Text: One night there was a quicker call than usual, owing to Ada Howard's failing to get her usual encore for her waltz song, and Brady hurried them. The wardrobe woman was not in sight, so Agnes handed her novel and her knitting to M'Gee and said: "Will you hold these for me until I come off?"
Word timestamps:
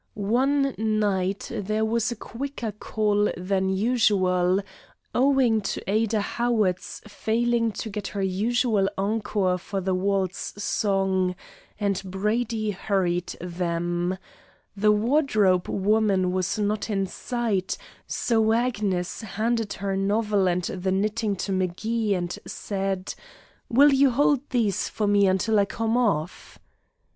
One 0.15 0.73
night 0.79 1.47
there 1.53 1.85
was 1.85 2.11
a 2.11 2.15
quicker 2.15 2.71
call 2.71 3.29
than 3.37 3.69
usual, 3.69 4.59
owing 5.13 5.61
to 5.61 5.83
Ada 5.87 6.19
Howard's 6.21 7.03
failing 7.07 7.71
to 7.73 7.87
get 7.91 8.07
her 8.07 8.21
usual 8.23 8.89
encore 8.97 9.59
for 9.59 9.79
her 9.79 9.93
waltz 9.93 10.55
song, 10.63 11.35
and 11.79 12.01
Brady 12.03 12.71
hurried 12.71 13.35
them. 13.39 14.17
The 14.75 14.91
wardrobe 14.91 15.67
woman 15.69 16.31
was 16.31 16.57
not 16.57 16.89
in 16.89 17.05
sight, 17.05 17.77
so 18.07 18.53
Agnes 18.53 19.21
handed 19.21 19.73
her 19.73 19.95
novel 19.95 20.49
and 20.49 20.65
her 20.65 20.89
knitting 20.89 21.35
to 21.35 21.51
M'Gee 21.51 22.15
and 22.15 22.39
said: 22.47 23.13
"Will 23.69 23.93
you 23.93 24.09
hold 24.09 24.49
these 24.49 24.89
for 24.89 25.05
me 25.05 25.27
until 25.27 25.59
I 25.59 25.65
come 25.65 25.95
off?" 25.95 26.57